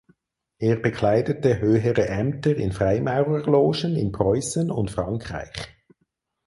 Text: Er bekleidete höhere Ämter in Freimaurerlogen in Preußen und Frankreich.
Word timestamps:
Er 0.57 0.77
bekleidete 0.77 1.59
höhere 1.59 2.07
Ämter 2.07 2.55
in 2.55 2.71
Freimaurerlogen 2.71 3.95
in 3.95 4.11
Preußen 4.11 4.71
und 4.71 4.89
Frankreich. 4.89 5.77